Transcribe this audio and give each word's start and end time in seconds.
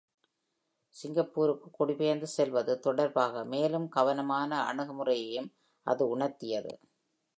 சிங்கப்பூருக்கு 0.95 1.67
குடியெர்ந்து 1.71 2.27
செல்வது 2.27 2.79
தொடர்பாக 2.79 3.43
மேலும் 3.45 3.87
கவனமான 3.89 4.73
அணுகுமுறையையும் 4.73 5.51
அது 5.87 6.17
உணர்த்தியது. 6.17 6.73